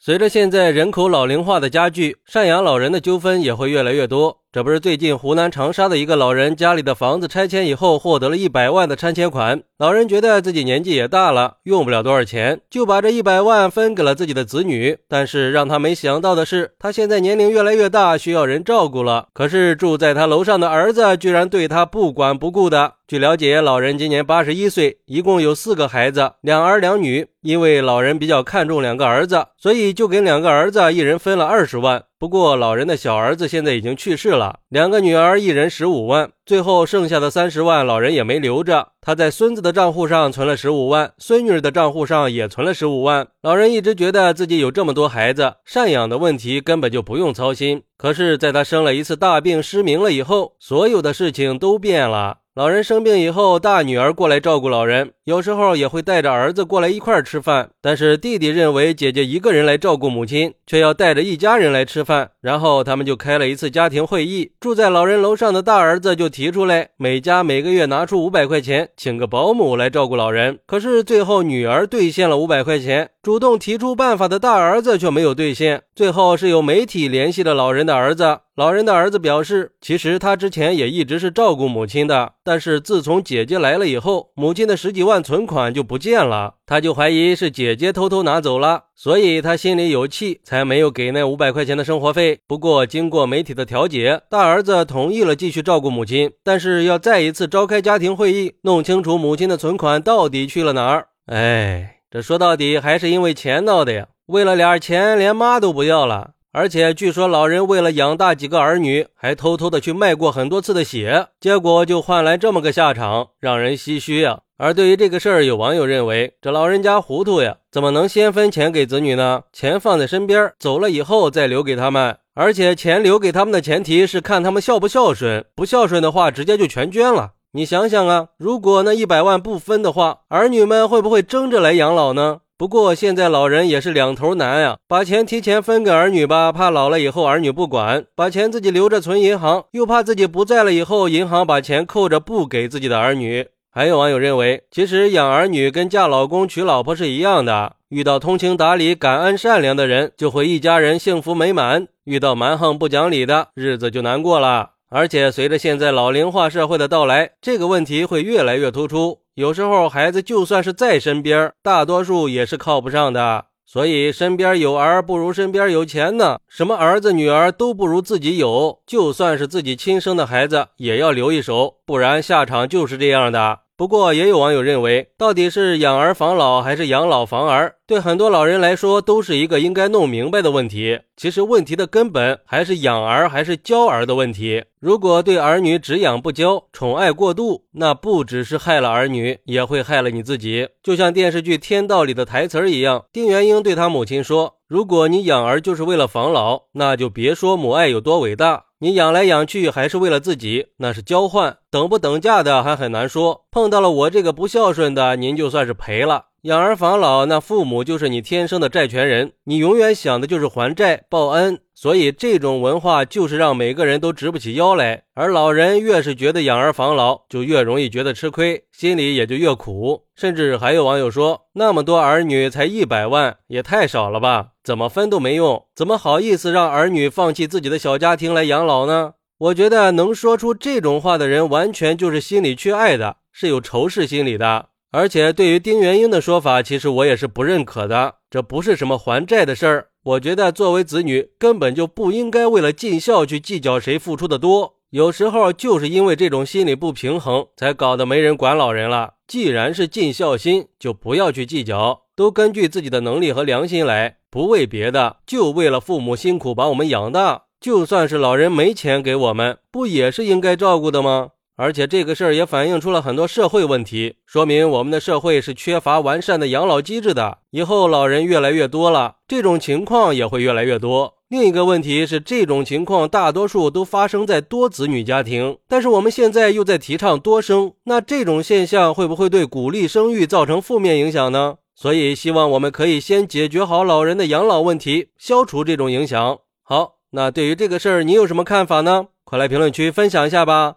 [0.00, 4.38] 随着现在人口老龄化的加剧，赡养老人的纠纷也会越来越多。
[4.52, 9.60] 这不是最近湖南长沙的一个老人家里的房子拆迁以后，获得了一百万的拆迁款。
[9.76, 14.96] 老人觉得自己年纪也大了，用不了多少钱，就把这一百万分给了自己的子女。
[15.08, 19.26] 但是让他没想到的是，他现在年龄越来越大，需要人照顾了。
[19.34, 22.94] 可是住在他楼上的儿子居然对他不管不顾的。
[23.06, 27.26] 据了解，老人今年八十一岁，一共有四个孩子，两儿两女。
[27.42, 32.04] 因为老人比较看重两个儿子，所以就给两个儿子一人分了二十万。
[32.18, 38.88] 不过老人的小儿子现在已经去世了，两个女儿一人十五万，最后剩下的三十万老人也没留着。
[39.00, 43.28] 他在孙子的账户上存了十五万，孙女的账户上也存了十五万。
[43.40, 47.82] 老人一直觉得自己有这么多孩子，赡养的问题根本就不用操心。
[47.96, 52.38] 可是，在他生了一次大病失明了以后，所有的事情都变了。
[52.58, 57.70] 老人生病以后，大女儿过来照顾老人，有时候也会带着儿子过来一块儿吃饭。
[57.80, 62.32] 但是弟弟认为姐姐一个人来照顾母亲，却要带着一家人来吃饭。
[62.40, 64.50] 然后他们就开了一次家庭会议。
[64.58, 70.58] 住在老人楼上的大儿子就提出来，每家每个月拿出五百块钱，请个保姆来照顾老人。
[70.66, 75.82] 可是最后女儿兑现了五百块钱，主动提出办法的大儿子却没有兑现。
[75.94, 78.40] 最后是由媒体联系了老人的儿子。
[78.58, 92.40] 老人的儿子表示，其实他之前也一直是照顾母亲的，但是自从姐姐来了以后，母亲的十几万存款就不见了，他就怀疑是姐姐偷偷拿走了，所以他心里有气，才没有给那五百块钱的生活费。
[92.48, 101.06] 不过经过媒体的调解，大儿子同意了继续照顾母亲，但是要再一次召开家庭会议，弄清楚母亲的存款到底去了哪儿。
[101.26, 106.32] 哎，这说到底还是因为钱闹的呀，为了点钱，连妈都不要了。
[106.50, 114.40] 而且据说老人为了养大几个儿女，还偷偷的去卖过很多次的血，结果就换来这么个下场，让人唏嘘呀。
[114.56, 119.42] 而对于这个事儿，有网友认为这老人家糊涂呀，怎么能先分钱给子女呢？
[119.52, 122.16] 钱放在身边，走了以后再留给他们。
[122.34, 127.32] 而且钱留给他们的前提是看他们孝不孝顺，不孝顺的话，直接就全捐了。
[127.52, 132.40] 你想想啊，如果那一百万不分的话，儿女们会不会争着来养老呢？
[132.58, 143.46] 不过现在老人也是两头难呀，把钱提前分给儿女吧，怕老了以后儿女不管；把钱自己留着存银行，又怕自己不在了以后，银行把钱扣着不给自己的儿女。
[143.70, 154.70] 还有网友认为，其实养儿女跟嫁老公娶老婆是一样的，遇到通情达理、感恩善良的人，就会一家人幸福美满；遇到蛮横不讲理的，日子就难过了。
[154.90, 159.20] 而且随着现在老龄化社会的到来，这个问题会越来越突出。
[159.38, 163.44] 有时候孩子就算是在身边，大多数也是靠不上的。
[163.64, 166.40] 所以身边有儿不如身边有钱呢。
[166.48, 173.60] 什么儿子女儿都不如自己有，就算是自己亲生的孩子，也要留一手，不然下场就是这样的。
[173.78, 177.76] 不过也有网友认为，到底是养儿防老还是养老防儿？
[177.86, 180.98] 对很多老人来说，都是一个应该弄明白的问题。
[181.16, 184.64] 其实问题的根本还是养儿还是教儿的问题。
[184.80, 190.70] 如果对儿女只养不教，宠爱过度，那不只是害了儿女，也会害了你自己。
[190.82, 203.46] 就像电视剧《天道》里的台词儿一样，丁元英对他母亲说：“如果你养儿就是为了防老，那就别说母爱有多伟大。”你养来养去还是为了自己，那是交换，等不等价的还很难说。
[203.50, 206.26] 碰到了我这个不孝顺的，您就算是赔了。
[206.48, 211.60] 养儿防老，那父母就是你天生的债权人，你永远想的就是还债报恩。
[211.74, 215.02] 所以这种文化就是让每个人都直不起腰来。
[215.12, 220.04] 而老人越是觉得养儿防老，就越容易觉得吃亏，心里也就越苦。
[220.16, 224.52] 甚至还有网友说，那么多儿女才一百万，也太少了吧？
[224.64, 229.12] 怎么分都没用，怎么好意思让儿女放弃自己的小家庭来养老呢？
[229.36, 234.70] 我觉得能说出这种话的人，完全就是心里缺爱的，是有仇视心理的。
[234.90, 238.14] 而且，对于丁元英的说法，其实我也是不认可的。
[238.30, 239.88] 这不是什么还债的事儿。
[240.02, 244.76] 我觉得，作为子女，根本就不应该为了尽孝去计较谁付出的多。
[244.90, 249.14] 有时候，就是因为这种心理不平衡，才搞得没人管老人了。
[249.26, 257.42] 既然是尽孝心，就不要去计较，都根据自己的能力和良心来，不为别的，就为了父母辛苦把我们养大。
[257.60, 261.32] 就算是老人没钱给我们，不也是应该照顾的吗？
[261.60, 267.38] 而且这个事儿也反映出了很多社会问题，说明我们的社会是缺乏完善的养老机制的。
[267.50, 271.16] 以后老人越来越多了，这种情况也会越来越多。
[271.28, 281.56] 另一个问题是，这种情况大多数都发生在多子女家庭，但是我们现在又在提倡多生，那这种现象会不会对鼓励生育造成负面影响呢？
[281.74, 286.38] 所以希望我们可以先解决好老人的养老问题，消除这种影响。
[286.62, 289.08] 好，那对于这个事儿，你有什么看法呢？
[289.24, 290.76] 快来评论区分享一下吧。